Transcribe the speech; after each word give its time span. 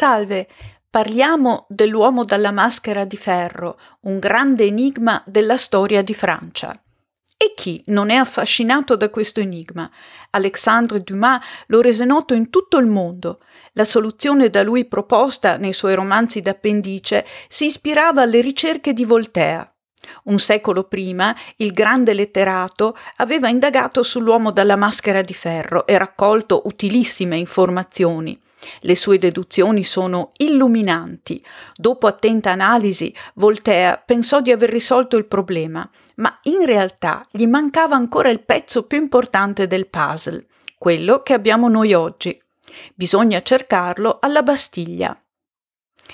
Salve, 0.00 0.46
parliamo 0.88 1.66
dell'uomo 1.68 2.24
dalla 2.24 2.52
maschera 2.52 3.04
di 3.04 3.18
ferro, 3.18 3.78
un 4.04 4.18
grande 4.18 4.64
enigma 4.64 5.22
della 5.26 5.58
storia 5.58 6.00
di 6.00 6.14
Francia. 6.14 6.74
E 7.36 7.52
chi 7.54 7.82
non 7.88 8.08
è 8.08 8.14
affascinato 8.14 8.96
da 8.96 9.10
questo 9.10 9.40
enigma? 9.40 9.90
Alexandre 10.30 11.02
Dumas 11.02 11.44
lo 11.66 11.82
rese 11.82 12.06
noto 12.06 12.32
in 12.32 12.48
tutto 12.48 12.78
il 12.78 12.86
mondo. 12.86 13.40
La 13.72 13.84
soluzione 13.84 14.48
da 14.48 14.62
lui 14.62 14.86
proposta 14.86 15.58
nei 15.58 15.74
suoi 15.74 15.94
romanzi 15.94 16.40
d'appendice 16.40 17.26
si 17.46 17.66
ispirava 17.66 18.22
alle 18.22 18.40
ricerche 18.40 18.94
di 18.94 19.04
Voltaire. 19.04 19.66
Un 20.24 20.38
secolo 20.38 20.84
prima, 20.84 21.36
il 21.56 21.74
grande 21.74 22.14
letterato 22.14 22.96
aveva 23.16 23.50
indagato 23.50 24.02
sull'uomo 24.02 24.50
dalla 24.50 24.76
maschera 24.76 25.20
di 25.20 25.34
ferro 25.34 25.86
e 25.86 25.98
raccolto 25.98 26.62
utilissime 26.64 27.36
informazioni. 27.36 28.40
Le 28.80 28.94
sue 28.94 29.18
deduzioni 29.18 29.84
sono 29.84 30.32
illuminanti. 30.36 31.42
Dopo 31.74 32.06
attenta 32.06 32.50
analisi, 32.50 33.14
Voltaire 33.34 34.02
pensò 34.04 34.40
di 34.40 34.50
aver 34.50 34.70
risolto 34.70 35.16
il 35.16 35.26
problema, 35.26 35.88
ma 36.16 36.38
in 36.42 36.64
realtà 36.66 37.22
gli 37.30 37.46
mancava 37.46 37.96
ancora 37.96 38.28
il 38.28 38.42
pezzo 38.42 38.84
più 38.84 38.98
importante 38.98 39.66
del 39.66 39.88
puzzle, 39.88 40.40
quello 40.78 41.20
che 41.20 41.34
abbiamo 41.34 41.68
noi 41.68 41.94
oggi. 41.94 42.38
Bisogna 42.94 43.42
cercarlo 43.42 44.18
alla 44.20 44.42
Bastiglia. 44.42 45.18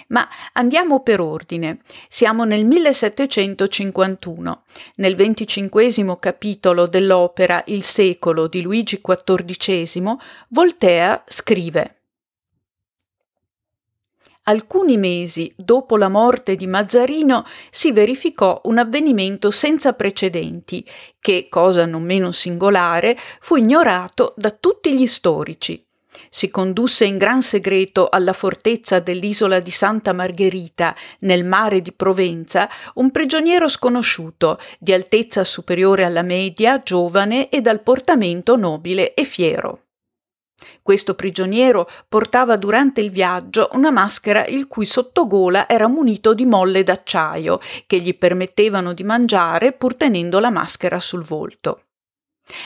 Ma 0.09 0.28
andiamo 0.52 1.01
per 1.01 1.20
ordine. 1.20 1.78
Siamo 2.09 2.45
nel 2.45 2.65
1751. 2.65 4.62
Nel 4.96 5.16
venticinquesimo 5.16 6.16
capitolo 6.16 6.87
dell'opera 6.87 7.62
Il 7.66 7.82
secolo 7.82 8.46
di 8.46 8.60
Luigi 8.62 9.01
XIV, 9.01 10.16
Voltaire 10.48 11.24
scrive 11.26 11.95
Alcuni 14.48 14.96
mesi 14.96 15.52
dopo 15.56 15.96
la 15.96 16.09
morte 16.09 16.54
di 16.54 16.68
Mazzarino 16.68 17.45
si 17.68 17.90
verificò 17.90 18.60
un 18.66 18.79
avvenimento 18.79 19.51
senza 19.51 19.93
precedenti 19.93 20.87
che, 21.18 21.48
cosa 21.48 21.84
non 21.84 22.04
meno 22.04 22.30
singolare, 22.30 23.18
fu 23.40 23.56
ignorato 23.56 24.34
da 24.37 24.52
tutti 24.52 24.95
gli 24.95 25.09
storici. 25.09 25.84
Si 26.30 26.48
condusse 26.48 27.04
in 27.04 27.18
gran 27.18 27.43
segreto 27.43 28.09
alla 28.09 28.32
fortezza 28.32 29.01
dell'isola 29.01 29.59
di 29.59 29.73
Santa 29.73 30.12
Margherita, 30.12 30.95
nel 31.21 31.45
mare 31.45 31.82
di 31.82 31.90
Provenza, 31.90 32.71
un 32.95 33.10
prigioniero 33.10 33.66
sconosciuto, 33.66 34.60
di 34.78 34.93
altezza 34.93 35.43
superiore 35.43 36.04
alla 36.04 36.23
media, 36.23 36.80
giovane 36.84 37.49
e 37.49 37.60
dal 37.60 37.82
portamento 37.82 38.54
nobile 38.54 39.12
e 39.12 39.24
fiero. 39.24 39.85
Questo 40.82 41.15
prigioniero 41.15 41.88
portava 42.09 42.57
durante 42.57 43.01
il 43.01 43.10
viaggio 43.10 43.68
una 43.73 43.90
maschera 43.90 44.46
il 44.46 44.66
cui 44.66 44.87
sottogola 44.87 45.68
era 45.68 45.87
munito 45.87 46.32
di 46.32 46.46
molle 46.46 46.82
d'acciaio 46.82 47.59
che 47.87 48.01
gli 48.01 48.16
permettevano 48.16 48.95
di 48.95 49.04
mangiare 49.04 49.73
pur 49.73 49.95
tenendo 49.96 50.38
la 50.38 50.51
maschera 50.51 50.99
sul 50.99 51.24
volto. 51.24 51.82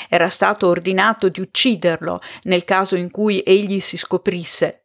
Era 0.08 0.28
stato 0.28 0.68
ordinato 0.68 1.28
di 1.28 1.40
ucciderlo 1.40 2.20
nel 2.44 2.64
caso 2.64 2.96
in 2.96 3.10
cui 3.10 3.42
egli 3.44 3.80
si 3.80 3.96
scoprisse. 3.96 4.84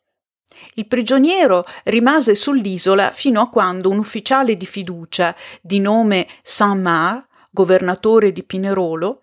Il 0.76 0.88
prigioniero 0.88 1.64
rimase 1.84 2.34
sull'isola 2.34 3.12
fino 3.12 3.42
a 3.42 3.50
quando 3.50 3.90
un 3.90 3.98
ufficiale 3.98 4.56
di 4.56 4.66
fiducia 4.66 5.36
di 5.62 5.80
nome 5.80 6.28
Saint-Marc, 6.42 7.28
governatore 7.52 8.32
di 8.32 8.44
Pinerolo, 8.44 9.22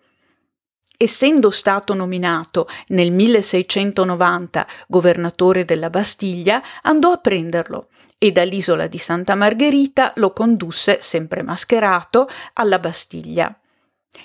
essendo 1.03 1.49
stato 1.49 1.93
nominato 1.93 2.67
nel 2.87 3.11
1690 3.11 4.67
governatore 4.87 5.65
della 5.65 5.89
Bastiglia, 5.89 6.61
andò 6.83 7.11
a 7.11 7.17
prenderlo 7.17 7.89
e 8.17 8.31
dall'isola 8.31 8.87
di 8.87 8.97
Santa 8.97 9.35
Margherita 9.35 10.13
lo 10.15 10.31
condusse, 10.31 10.99
sempre 11.01 11.43
mascherato, 11.43 12.29
alla 12.53 12.79
Bastiglia. 12.79 13.53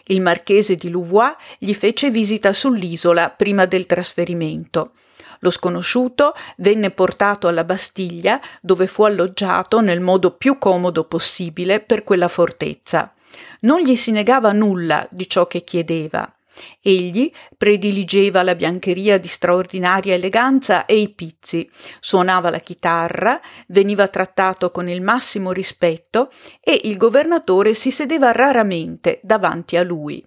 Il 0.05 0.21
marchese 0.21 0.77
di 0.77 0.89
Louvois 0.89 1.35
gli 1.59 1.75
fece 1.75 2.11
visita 2.11 2.53
sull'isola 2.53 3.31
prima 3.31 3.67
del 3.67 3.87
trasferimento. 3.87 4.93
Lo 5.41 5.51
sconosciuto 5.51 6.35
venne 6.59 6.91
portato 6.91 7.49
alla 7.49 7.65
Bastiglia, 7.65 8.41
dove 8.61 8.87
fu 8.87 9.03
alloggiato 9.03 9.81
nel 9.81 10.01
modo 10.01 10.33
più 10.33 10.59
comodo 10.59 11.05
possibile 11.05 11.81
per 11.81 12.05
quella 12.05 12.29
fortezza. 12.29 13.13
Non 13.61 13.81
gli 13.81 13.97
si 13.97 14.11
negava 14.11 14.53
nulla 14.53 15.07
di 15.11 15.29
ciò 15.29 15.47
che 15.47 15.65
chiedeva. 15.65 16.33
Egli 16.81 17.31
prediligeva 17.57 18.43
la 18.43 18.55
biancheria 18.55 19.19
di 19.19 19.29
straordinaria 19.29 20.15
eleganza 20.15 20.85
e 20.87 20.97
i 20.97 21.09
pizzi, 21.11 21.69
suonava 22.01 22.51
la 22.51 22.61
chitarra, 22.61 23.41
veniva 23.69 24.09
trattato 24.09 24.71
con 24.71 24.89
il 24.89 25.03
massimo 25.03 25.53
rispetto 25.53 26.31
e 26.61 26.81
il 26.85 26.97
governatore 26.97 27.75
si 27.75 27.91
sedeva 27.91 28.33
raramente 28.33 29.21
davanti 29.23 29.77
a 29.77 29.83
lui. 29.83 30.25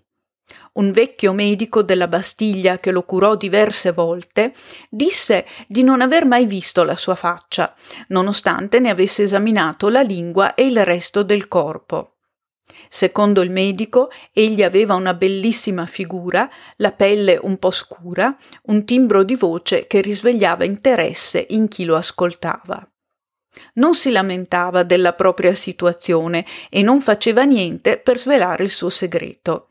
Un 0.73 0.91
vecchio 0.91 1.33
medico 1.33 1.81
della 1.81 2.07
Bastiglia 2.07 2.79
che 2.79 2.91
lo 2.91 3.03
curò 3.03 3.35
diverse 3.35 3.91
volte 3.91 4.53
disse 4.89 5.45
di 5.67 5.83
non 5.83 5.99
aver 5.99 6.25
mai 6.25 6.45
visto 6.45 6.83
la 6.83 6.95
sua 6.95 7.15
faccia, 7.15 7.73
nonostante 8.07 8.79
ne 8.79 8.89
avesse 8.89 9.23
esaminato 9.23 9.89
la 9.89 10.01
lingua 10.01 10.53
e 10.53 10.65
il 10.65 10.85
resto 10.85 11.23
del 11.23 11.49
corpo. 11.49 12.15
Secondo 12.89 13.41
il 13.41 13.49
medico, 13.49 14.09
egli 14.31 14.63
aveva 14.63 14.95
una 14.95 15.13
bellissima 15.13 15.85
figura, 15.85 16.49
la 16.77 16.91
pelle 16.91 17.39
un 17.41 17.57
po' 17.57 17.71
scura, 17.71 18.35
un 18.63 18.85
timbro 18.85 19.23
di 19.23 19.35
voce 19.35 19.87
che 19.87 20.01
risvegliava 20.01 20.65
interesse 20.65 21.45
in 21.49 21.67
chi 21.67 21.85
lo 21.85 21.95
ascoltava. 21.95 22.85
Non 23.75 23.95
si 23.95 24.11
lamentava 24.11 24.83
della 24.83 25.13
propria 25.13 25.53
situazione 25.53 26.45
e 26.69 26.81
non 26.81 27.01
faceva 27.01 27.43
niente 27.43 27.97
per 27.97 28.17
svelare 28.17 28.63
il 28.63 28.69
suo 28.69 28.89
segreto. 28.89 29.67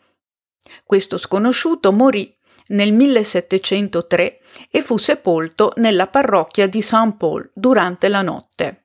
Questo 0.84 1.16
sconosciuto 1.16 1.92
morì 1.92 2.34
nel 2.68 2.92
1703 2.92 4.40
e 4.70 4.82
fu 4.82 4.96
sepolto 4.96 5.72
nella 5.76 6.06
parrocchia 6.06 6.66
di 6.66 6.82
Saint 6.82 7.16
Paul 7.16 7.50
durante 7.54 8.08
la 8.08 8.22
notte. 8.22 8.79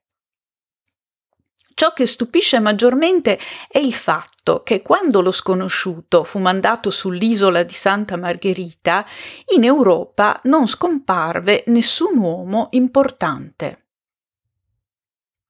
Ciò 1.78 1.92
che 1.92 2.06
stupisce 2.06 2.60
maggiormente 2.60 3.38
è 3.68 3.80
il 3.80 3.94
fatto 3.94 4.64
che 4.64 4.82
quando 4.82 5.20
lo 5.20 5.34
sconosciuto 5.34 6.24
fu 6.24 6.40
mandato 6.40 6.90
sull'isola 6.90 7.64
di 7.64 7.74
Santa 7.74 8.16
Margherita, 8.16 9.06
in 9.54 9.66
Europa 9.66 10.40
non 10.44 10.68
scomparve 10.68 11.66
nessun 11.68 12.18
uomo 12.18 12.70
importante. 12.72 13.88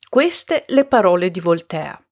Queste 0.09 0.63
le 0.69 0.85
parole 0.85 1.29
di 1.29 1.39
Voltaire. 1.39 2.04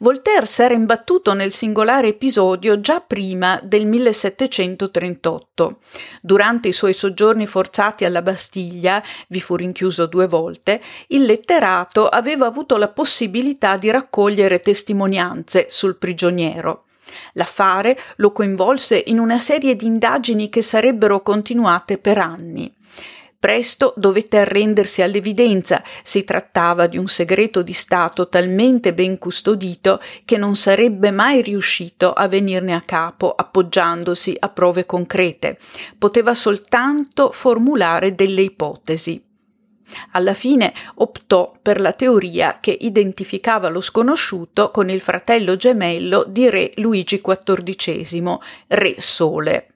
Voltaire 0.00 0.46
s'era 0.46 0.74
imbattuto 0.74 1.32
nel 1.32 1.52
singolare 1.52 2.08
episodio 2.08 2.80
già 2.80 3.00
prima 3.00 3.60
del 3.62 3.86
1738. 3.86 5.78
Durante 6.20 6.66
i 6.66 6.72
suoi 6.72 6.92
soggiorni 6.92 7.46
forzati 7.46 8.04
alla 8.04 8.20
Bastiglia, 8.20 9.00
vi 9.28 9.40
fu 9.40 9.54
rinchiuso 9.54 10.06
due 10.06 10.26
volte, 10.26 10.80
il 11.08 11.22
letterato 11.22 12.08
aveva 12.08 12.46
avuto 12.46 12.76
la 12.78 12.88
possibilità 12.88 13.76
di 13.76 13.90
raccogliere 13.90 14.60
testimonianze 14.60 15.66
sul 15.68 15.96
prigioniero. 15.96 16.86
L'affare 17.34 17.96
lo 18.16 18.32
coinvolse 18.32 19.00
in 19.06 19.20
una 19.20 19.38
serie 19.38 19.76
di 19.76 19.86
indagini 19.86 20.48
che 20.48 20.62
sarebbero 20.62 21.22
continuate 21.22 21.98
per 21.98 22.18
anni. 22.18 22.74
Presto 23.40 23.94
dovette 23.96 24.36
arrendersi 24.36 25.00
all'evidenza, 25.00 25.82
si 26.02 26.24
trattava 26.24 26.86
di 26.86 26.98
un 26.98 27.06
segreto 27.06 27.62
di 27.62 27.72
Stato 27.72 28.28
talmente 28.28 28.92
ben 28.92 29.16
custodito 29.16 29.98
che 30.26 30.36
non 30.36 30.54
sarebbe 30.54 31.10
mai 31.10 31.40
riuscito 31.40 32.12
a 32.12 32.28
venirne 32.28 32.74
a 32.74 32.82
capo 32.82 33.32
appoggiandosi 33.32 34.36
a 34.38 34.50
prove 34.50 34.84
concrete, 34.84 35.56
poteva 35.96 36.34
soltanto 36.34 37.30
formulare 37.32 38.14
delle 38.14 38.42
ipotesi. 38.42 39.24
Alla 40.12 40.34
fine 40.34 40.74
optò 40.96 41.50
per 41.62 41.80
la 41.80 41.92
teoria 41.92 42.58
che 42.60 42.76
identificava 42.78 43.70
lo 43.70 43.80
sconosciuto 43.80 44.70
con 44.70 44.90
il 44.90 45.00
fratello 45.00 45.56
gemello 45.56 46.24
di 46.28 46.50
re 46.50 46.72
Luigi 46.74 47.22
XIV, 47.22 48.38
re 48.66 48.94
Sole. 48.98 49.66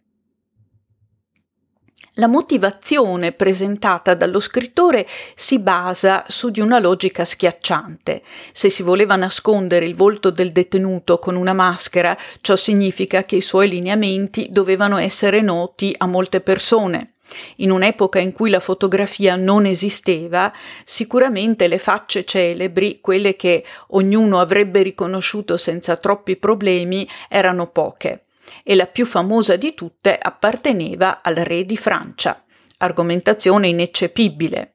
La 2.19 2.29
motivazione 2.29 3.33
presentata 3.33 4.15
dallo 4.15 4.39
scrittore 4.39 5.05
si 5.35 5.59
basa 5.59 6.25
su 6.29 6.51
di 6.51 6.61
una 6.61 6.79
logica 6.79 7.25
schiacciante. 7.25 8.23
Se 8.53 8.71
si 8.71 8.85
voleva 8.85 9.17
nascondere 9.17 9.85
il 9.85 9.97
volto 9.97 10.31
del 10.31 10.53
detenuto 10.53 11.19
con 11.19 11.35
una 11.35 11.55
maschera, 11.55 12.17
ciò 12.41 12.55
significa 12.55 13.25
che 13.25 13.35
i 13.35 13.41
suoi 13.41 13.69
lineamenti 13.69 14.47
dovevano 14.53 14.99
essere 14.99 15.41
noti 15.41 15.93
a 15.99 16.07
molte 16.07 16.41
persone. 16.41 17.15
In 17.57 17.73
un'epoca 17.73 18.21
in 18.21 18.31
cui 18.31 18.49
la 18.49 18.61
fotografia 18.61 19.35
non 19.35 19.67
esisteva, 19.67 20.53
sicuramente 20.85 21.67
le 21.67 21.79
facce 21.79 22.25
celebri, 22.25 23.01
quelle 23.01 23.35
che 23.35 23.65
ognuno 23.89 24.39
avrebbe 24.39 24.83
riconosciuto 24.83 25.57
senza 25.57 25.97
troppi 25.97 26.37
problemi, 26.37 27.09
erano 27.29 27.67
poche 27.67 28.24
e 28.63 28.75
la 28.75 28.87
più 28.87 29.07
famosa 29.07 29.57
di 29.57 29.75
tutte 29.75 30.17
apparteneva 30.17 31.23
al 31.23 31.37
re 31.37 31.65
di 31.65 31.77
Francia. 31.77 32.45
Argomentazione 32.79 33.69
ineccepibile. 33.69 34.75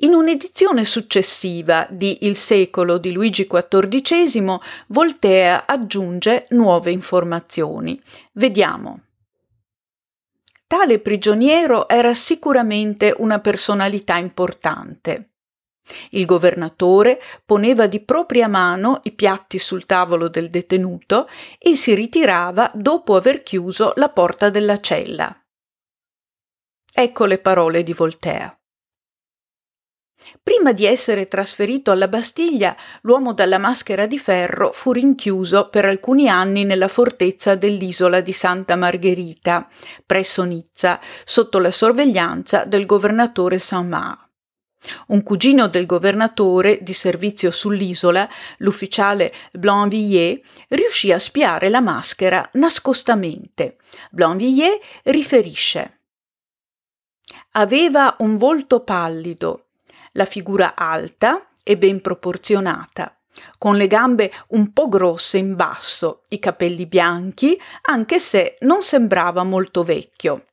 In 0.00 0.14
un'edizione 0.14 0.84
successiva 0.84 1.86
di 1.90 2.18
Il 2.20 2.36
secolo 2.36 2.98
di 2.98 3.10
Luigi 3.10 3.48
XIV, 3.48 4.58
Voltaire 4.88 5.60
aggiunge 5.66 6.46
nuove 6.50 6.92
informazioni. 6.92 8.00
Vediamo. 8.32 9.00
Tale 10.68 10.98
prigioniero 11.00 11.88
era 11.88 12.14
sicuramente 12.14 13.12
una 13.16 13.40
personalità 13.40 14.18
importante. 14.18 15.30
Il 16.10 16.24
governatore 16.26 17.20
poneva 17.44 17.86
di 17.86 18.00
propria 18.00 18.48
mano 18.48 19.00
i 19.04 19.12
piatti 19.12 19.58
sul 19.58 19.86
tavolo 19.86 20.28
del 20.28 20.50
detenuto 20.50 21.28
e 21.58 21.74
si 21.74 21.94
ritirava 21.94 22.70
dopo 22.74 23.16
aver 23.16 23.42
chiuso 23.42 23.92
la 23.96 24.08
porta 24.08 24.50
della 24.50 24.80
cella. 24.80 25.34
Ecco 26.92 27.26
le 27.26 27.38
parole 27.38 27.82
di 27.82 27.92
Voltaire. 27.92 28.58
Prima 30.42 30.72
di 30.72 30.84
essere 30.84 31.28
trasferito 31.28 31.90
alla 31.90 32.08
Bastiglia, 32.08 32.76
l'uomo 33.02 33.32
dalla 33.32 33.58
maschera 33.58 34.06
di 34.06 34.18
ferro 34.18 34.72
fu 34.72 34.92
rinchiuso 34.92 35.68
per 35.68 35.84
alcuni 35.84 36.28
anni 36.28 36.64
nella 36.64 36.88
fortezza 36.88 37.54
dell'isola 37.54 38.20
di 38.20 38.32
Santa 38.32 38.74
Margherita, 38.74 39.68
presso 40.04 40.42
Nizza, 40.42 41.00
sotto 41.24 41.58
la 41.58 41.70
sorveglianza 41.70 42.64
del 42.64 42.84
governatore 42.84 43.58
Saint-Marc. 43.58 44.27
Un 45.08 45.22
cugino 45.22 45.68
del 45.68 45.86
governatore 45.86 46.78
di 46.82 46.92
servizio 46.92 47.50
sull'isola, 47.50 48.28
l'ufficiale 48.58 49.32
Blanvilliers, 49.52 50.40
riuscì 50.68 51.12
a 51.12 51.18
spiare 51.18 51.68
la 51.68 51.80
maschera 51.80 52.48
nascostamente. 52.54 53.76
Blanvilliers 54.10 54.78
riferisce. 55.04 56.00
Aveva 57.52 58.14
un 58.20 58.36
volto 58.36 58.80
pallido, 58.80 59.70
la 60.12 60.24
figura 60.24 60.74
alta 60.74 61.48
e 61.62 61.76
ben 61.76 62.00
proporzionata, 62.00 63.18
con 63.58 63.76
le 63.76 63.86
gambe 63.86 64.32
un 64.48 64.72
po' 64.72 64.88
grosse 64.88 65.38
in 65.38 65.54
basso, 65.54 66.22
i 66.28 66.38
capelli 66.38 66.86
bianchi, 66.86 67.60
anche 67.82 68.18
se 68.18 68.56
non 68.60 68.82
sembrava 68.82 69.42
molto 69.42 69.82
vecchio. 69.82 70.44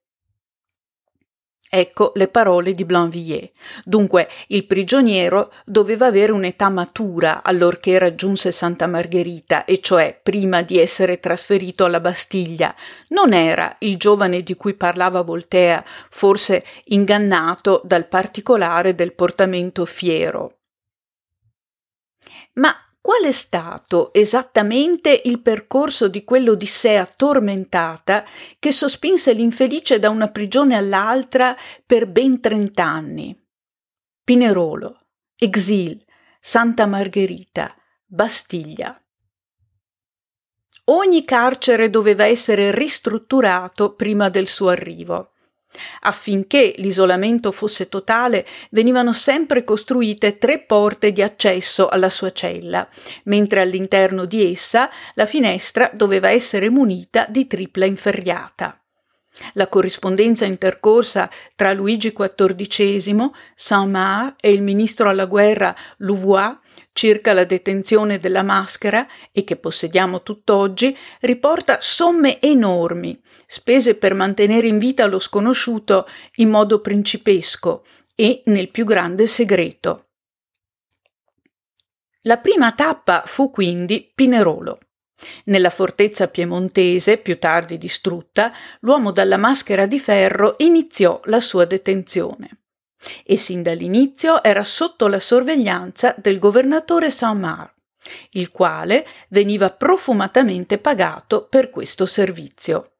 Ecco 1.67 2.12
le 2.15 2.27
parole 2.27 2.73
di 2.73 2.85
Blanvilliers. 2.85 3.50
Dunque, 3.83 4.29
il 4.47 4.65
prigioniero 4.65 5.51
doveva 5.65 6.06
avere 6.06 6.31
un'età 6.31 6.69
matura 6.69 7.44
allorché 7.44 7.97
raggiunse 7.97 8.51
Santa 8.51 8.88
Margherita, 8.88 9.65
e 9.65 9.81
cioè 9.81 10.17
prima 10.21 10.62
di 10.62 10.79
essere 10.79 11.19
trasferito 11.19 11.83
alla 11.83 12.00
Bastiglia. 12.00 12.73
Non 13.09 13.33
era 13.33 13.75
il 13.79 13.97
giovane 13.97 14.41
di 14.41 14.56
cui 14.56 14.75
parlava 14.75 15.21
Voltaire, 15.21 15.83
forse 16.09 16.63
ingannato 16.85 17.81
dal 17.83 18.07
particolare 18.07 18.95
del 18.95 19.13
portamento 19.13 19.85
fiero. 19.85 20.59
Ma 22.53 22.73
Qual 23.06 23.22
è 23.22 23.31
stato 23.31 24.12
esattamente 24.16 25.22
il 25.25 25.40
percorso 25.40 26.07
di 26.07 26.24
quell'Odissea 26.24 27.06
tormentata 27.06 28.25
che 28.57 28.72
sospinse 28.72 29.31
l'infelice 29.34 30.00
da 30.00 30.10
una 30.10 30.31
prigione 30.31 30.75
all'altra 30.75 31.56
per 31.86 32.07
ben 32.07 32.42
trent'anni? 32.42 33.40
Pinerolo, 34.24 34.96
Exil, 35.38 36.04
Santa 36.40 36.88
Margherita, 36.88 37.72
Bastiglia. 38.07 39.00
Ogni 40.86 41.24
carcere 41.25 41.92
doveva 41.92 42.25
essere 42.25 42.74
ristrutturato 42.74 43.94
prima 43.94 44.30
del 44.30 44.48
suo 44.48 44.69
arrivo. 44.69 45.34
Affinché 46.01 46.73
l'isolamento 46.77 47.51
fosse 47.51 47.89
totale, 47.89 48.45
venivano 48.71 49.13
sempre 49.13 49.63
costruite 49.63 50.38
tre 50.38 50.59
porte 50.59 51.12
di 51.12 51.21
accesso 51.21 51.88
alla 51.88 52.09
sua 52.09 52.31
cella, 52.31 52.88
mentre 53.25 53.62
all'interno 53.62 54.25
di 54.25 54.51
essa 54.51 54.89
la 55.15 55.25
finestra 55.25 55.89
doveva 55.94 56.29
essere 56.29 56.69
munita 56.69 57.25
di 57.29 57.47
tripla 57.47 57.85
inferriata. 57.85 58.79
La 59.53 59.67
corrispondenza 59.67 60.45
intercorsa 60.45 61.29
tra 61.55 61.73
Luigi 61.73 62.13
XIV, 62.13 63.29
Saint-Marc 63.53 64.35
e 64.41 64.51
il 64.51 64.61
ministro 64.61 65.09
alla 65.09 65.25
guerra 65.25 65.75
Louvois 65.97 66.57
circa 66.93 67.33
la 67.33 67.43
detenzione 67.43 68.17
della 68.17 68.43
maschera 68.43 69.05
e 69.31 69.43
che 69.43 69.57
possediamo 69.57 70.23
tutt'oggi 70.23 70.97
riporta 71.21 71.79
somme 71.81 72.39
enormi, 72.39 73.19
spese 73.45 73.95
per 73.95 74.13
mantenere 74.13 74.67
in 74.67 74.77
vita 74.77 75.05
lo 75.05 75.19
sconosciuto 75.19 76.07
in 76.35 76.49
modo 76.49 76.79
principesco 76.79 77.83
e 78.15 78.43
nel 78.45 78.69
più 78.69 78.85
grande 78.85 79.27
segreto. 79.27 80.07
La 82.21 82.37
prima 82.37 82.71
tappa 82.71 83.23
fu 83.25 83.51
quindi 83.51 84.11
Pinerolo. 84.15 84.79
Nella 85.45 85.69
fortezza 85.69 86.27
piemontese, 86.27 87.17
più 87.17 87.39
tardi 87.39 87.77
distrutta, 87.77 88.51
l'uomo 88.81 89.12
dalla 89.12 89.38
maschera 89.38 89.85
di 89.85 90.00
ferro 90.00 90.56
iniziò 90.59 91.19
la 91.25 91.39
sua 91.39 91.65
detenzione 91.65 92.59
e 93.23 93.38
sin 93.38 93.62
dall'inizio 93.62 94.44
era 94.44 94.63
sotto 94.63 95.07
la 95.07 95.19
sorveglianza 95.19 96.15
del 96.17 96.39
governatore 96.39 97.12
Saint-Marc, 97.12 97.73
il 98.31 98.51
quale 98.51 99.06
veniva 99.29 99.71
profumatamente 99.71 100.77
pagato 100.77 101.47
per 101.47 101.69
questo 101.69 102.06
servizio. 102.06 102.94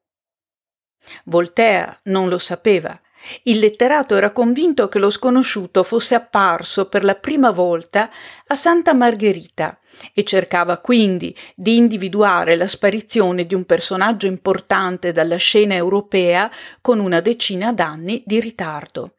Voltaire 1.24 2.00
non 2.04 2.28
lo 2.28 2.38
sapeva 2.38 2.98
il 3.44 3.58
letterato 3.58 4.14
era 4.14 4.32
convinto 4.32 4.88
che 4.88 4.98
lo 4.98 5.10
sconosciuto 5.10 5.82
fosse 5.82 6.14
apparso 6.14 6.88
per 6.88 7.04
la 7.04 7.14
prima 7.14 7.50
volta 7.50 8.10
a 8.46 8.54
Santa 8.54 8.94
Margherita 8.94 9.78
e 10.12 10.24
cercava 10.24 10.78
quindi 10.78 11.36
di 11.54 11.76
individuare 11.76 12.56
la 12.56 12.66
sparizione 12.66 13.46
di 13.46 13.54
un 13.54 13.64
personaggio 13.64 14.26
importante 14.26 15.12
dalla 15.12 15.36
scena 15.36 15.74
europea 15.74 16.50
con 16.80 17.00
una 17.00 17.20
decina 17.20 17.72
d'anni 17.72 18.22
di 18.24 18.40
ritardo. 18.40 19.12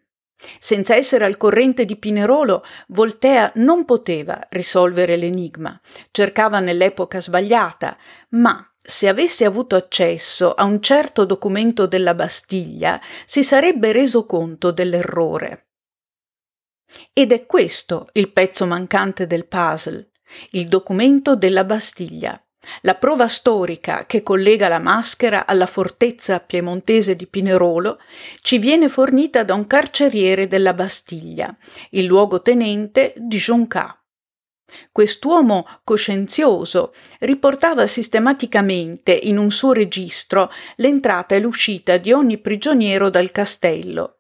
Senza 0.60 0.96
essere 0.96 1.26
al 1.26 1.36
corrente 1.36 1.84
di 1.84 1.98
Pinerolo, 1.98 2.64
Voltaire 2.90 3.54
non 3.56 3.86
poteva 3.86 4.40
risolvere 4.50 5.16
l'enigma. 5.16 5.80
Cercava 6.12 6.60
nell'epoca 6.60 7.20
sbagliata, 7.20 7.98
ma 8.30 8.64
se 8.90 9.10
avesse 9.10 9.44
avuto 9.44 9.76
accesso 9.76 10.54
a 10.54 10.64
un 10.64 10.82
certo 10.82 11.26
documento 11.26 11.88
della 11.88 12.14
Bastiglia, 12.14 12.98
si 13.26 13.44
sarebbe 13.44 13.92
reso 13.92 14.26
conto 14.26 14.72
dell'errore. 14.72 15.72
Ed 17.12 17.34
è 17.34 17.46
questo 17.46 18.08
il 18.14 18.32
pezzo 18.32 18.66
mancante 18.66 19.28
del 19.28 19.46
puzzle, 19.46 20.12
il 20.52 20.70
documento 20.70 21.36
della 21.36 21.66
Bastiglia, 21.66 22.42
la 22.84 22.96
prova 22.96 23.28
storica 23.28 24.06
che 24.06 24.24
collega 24.24 24.70
la 24.70 24.80
maschera 24.80 25.46
alla 25.46 25.66
fortezza 25.66 26.40
piemontese 26.40 27.18
di 27.18 27.28
Pinerolo 27.28 28.00
ci 28.40 28.58
viene 28.58 28.88
fornita 28.88 29.44
da 29.44 29.54
un 29.54 29.68
carceriere 29.68 30.48
della 30.48 30.74
Bastiglia, 30.74 31.54
il 31.90 32.06
luogotenente 32.06 33.14
di 33.18 33.36
Joncat. 33.36 33.97
Quest'uomo 34.92 35.68
coscienzioso 35.84 36.94
riportava 37.20 37.88
sistematicamente 37.88 39.12
in 39.12 39.38
un 39.38 39.52
suo 39.52 39.72
registro 39.72 40.52
l'entrata 40.76 41.36
e 41.36 41.40
l'uscita 41.40 41.98
di 41.98 42.12
ogni 42.12 42.38
prigioniero 42.38 43.10
dal 43.10 43.32
castello. 43.32 44.18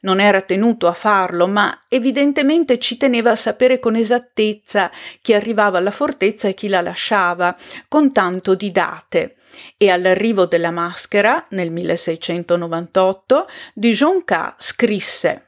Non 0.00 0.20
era 0.20 0.40
tenuto 0.40 0.86
a 0.86 0.94
farlo, 0.94 1.46
ma 1.46 1.84
evidentemente 1.88 2.78
ci 2.78 2.96
teneva 2.96 3.32
a 3.32 3.36
sapere 3.36 3.78
con 3.78 3.94
esattezza 3.94 4.90
chi 5.20 5.34
arrivava 5.34 5.78
alla 5.78 5.90
fortezza 5.90 6.48
e 6.48 6.54
chi 6.54 6.68
la 6.68 6.80
lasciava, 6.80 7.54
con 7.88 8.12
tanto 8.12 8.54
di 8.54 8.70
date. 8.70 9.36
E 9.76 9.90
all'arrivo 9.90 10.46
della 10.46 10.70
maschera, 10.70 11.44
nel 11.50 11.70
1698, 11.70 13.48
di 13.74 13.92
Joncat 13.92 14.54
scrisse 14.62 15.42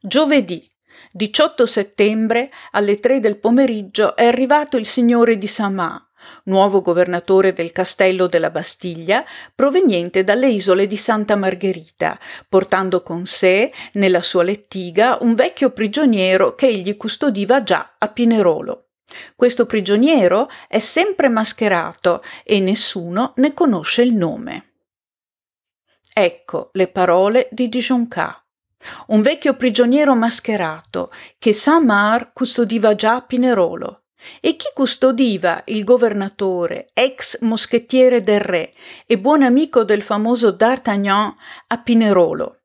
Giovedì 0.00 0.68
18 1.16 1.64
settembre 1.64 2.50
alle 2.72 3.00
3 3.00 3.20
del 3.20 3.38
pomeriggio 3.38 4.14
è 4.16 4.26
arrivato 4.26 4.76
il 4.76 4.84
signore 4.84 5.38
di 5.38 5.46
Saint-Mars, 5.46 6.04
nuovo 6.44 6.82
governatore 6.82 7.54
del 7.54 7.72
castello 7.72 8.26
della 8.26 8.50
Bastiglia, 8.50 9.24
proveniente 9.54 10.24
dalle 10.24 10.48
isole 10.48 10.86
di 10.86 10.98
Santa 10.98 11.34
Margherita, 11.34 12.18
portando 12.46 13.00
con 13.00 13.24
sé 13.24 13.72
nella 13.92 14.20
sua 14.20 14.42
lettiga 14.42 15.16
un 15.22 15.34
vecchio 15.34 15.70
prigioniero 15.70 16.54
che 16.54 16.66
egli 16.66 16.94
custodiva 16.98 17.62
già 17.62 17.94
a 17.96 18.08
Pinerolo. 18.08 18.88
Questo 19.34 19.64
prigioniero 19.64 20.50
è 20.68 20.80
sempre 20.80 21.30
mascherato 21.30 22.22
e 22.44 22.60
nessuno 22.60 23.32
ne 23.36 23.54
conosce 23.54 24.02
il 24.02 24.12
nome. 24.12 24.72
Ecco 26.12 26.68
le 26.74 26.88
parole 26.88 27.48
di 27.52 27.70
Dijoncat 27.70 28.45
un 29.08 29.22
vecchio 29.22 29.54
prigioniero 29.54 30.14
mascherato 30.14 31.10
che 31.38 31.52
Saint-Marc 31.52 32.32
custodiva 32.32 32.94
già 32.94 33.16
a 33.16 33.22
Pinerolo. 33.22 34.02
E 34.40 34.56
chi 34.56 34.66
custodiva 34.74 35.62
il 35.66 35.84
governatore, 35.84 36.88
ex 36.92 37.38
moschettiere 37.40 38.22
del 38.22 38.40
re 38.40 38.72
e 39.06 39.18
buon 39.18 39.42
amico 39.42 39.84
del 39.84 40.02
famoso 40.02 40.50
D'Artagnan 40.50 41.32
a 41.68 41.78
Pinerolo? 41.78 42.60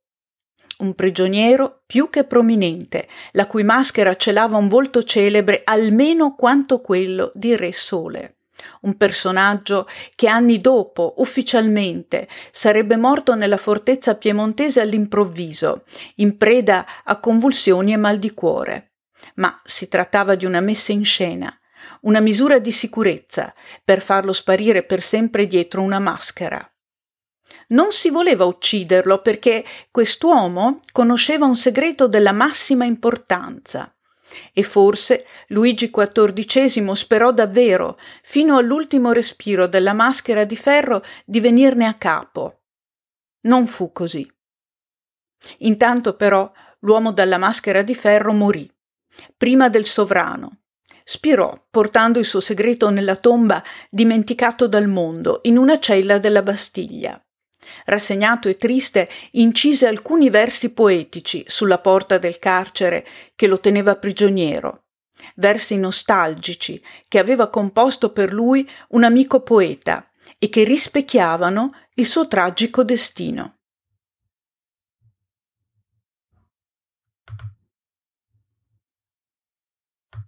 un 0.82 0.96
prigioniero 0.96 1.84
più 1.86 2.10
che 2.10 2.24
prominente, 2.24 3.08
la 3.34 3.48
cui 3.48 3.64
maschera 3.64 4.16
celava 4.16 4.58
un 4.58 4.68
volto 4.68 5.04
celebre 5.04 5.62
almeno 5.64 6.36
quanto 6.36 6.82
quello 6.82 7.32
di 7.34 7.56
Re 7.56 7.72
Sole. 7.72 8.41
Un 8.82 8.96
personaggio 8.98 9.88
che 10.16 10.28
anni 10.28 10.60
dopo, 10.60 11.16
ufficialmente, 11.18 12.28
sarebbe 12.52 12.96
morto 12.96 13.36
nella 13.36 13.58
fortezza 13.58 14.16
piemontese 14.16 14.82
all'improvviso, 14.82 15.84
in 16.16 16.38
preda 16.38 16.86
a 17.04 17.20
convulsioni 17.20 17.94
e 17.94 17.98
mal 17.98 18.18
di 18.18 18.34
cuore. 18.34 18.94
Ma 19.36 19.60
si 19.64 19.88
trattava 19.88 20.36
di 20.36 20.46
una 20.46 20.62
messa 20.62 20.92
in 20.92 21.06
scena, 21.06 21.56
una 22.02 22.20
misura 22.20 22.60
di 22.60 22.72
sicurezza 22.72 23.54
per 23.84 24.02
farlo 24.02 24.34
sparire 24.34 24.84
per 24.84 25.02
sempre 25.02 25.46
dietro 25.46 25.82
una 25.82 26.00
maschera. 26.00 26.66
Non 27.70 27.92
si 27.92 28.10
voleva 28.10 28.46
ucciderlo 28.46 29.22
perché 29.22 29.64
quest'uomo 29.92 30.80
conosceva 30.92 31.46
un 31.46 31.56
segreto 31.56 32.08
della 32.08 32.32
massima 32.32 32.86
importanza. 32.86 33.94
E 34.54 34.64
forse 34.64 35.26
Luigi 35.48 35.90
XIV 35.90 36.92
sperò 36.92 37.32
davvero, 37.32 37.98
fino 38.24 38.58
all'ultimo 38.58 39.12
respiro 39.12 39.68
della 39.68 39.94
maschera 39.94 40.44
di 40.44 40.56
ferro, 40.56 41.04
di 41.26 41.40
venirne 41.40 41.86
a 41.86 41.96
capo. 41.96 42.62
Non 43.42 43.68
fu 43.68 43.92
così. 43.92 44.30
Intanto 45.60 46.16
però 46.16 46.52
l'uomo 46.80 47.12
dalla 47.12 47.38
maschera 47.38 47.82
di 47.82 47.96
ferro 47.96 48.34
morì, 48.34 48.72
prima 49.36 49.70
del 49.70 49.86
sovrano, 49.86 50.62
Spirò, 51.04 51.66
portando 51.70 52.20
il 52.20 52.26
suo 52.26 52.40
segreto 52.40 52.90
nella 52.90 53.16
tomba 53.16 53.64
dimenticato 53.90 54.68
dal 54.68 54.88
mondo, 54.88 55.40
in 55.44 55.58
una 55.58 55.80
cella 55.80 56.20
della 56.20 56.42
Bastiglia. 56.42 57.22
Rassegnato 57.86 58.50
e 58.50 58.58
triste, 58.58 59.10
incise 59.32 59.88
alcuni 59.88 60.30
versi 60.30 60.72
poetici 60.72 61.44
sulla 61.48 61.80
porta 61.80 62.18
del 62.18 62.40
carcere 62.40 63.06
che 63.36 63.48
lo 63.48 63.60
teneva 63.60 63.96
prigioniero, 63.96 64.86
versi 65.36 65.78
nostalgici 65.78 66.82
che 67.08 67.20
aveva 67.20 67.50
composto 67.50 68.12
per 68.12 68.34
lui 68.34 68.68
un 68.90 69.04
amico 69.04 69.42
poeta 69.42 70.10
e 70.38 70.50
che 70.50 70.64
rispecchiavano 70.64 71.70
il 71.96 72.06
suo 72.06 72.28
tragico 72.28 72.84
destino. 72.84 73.61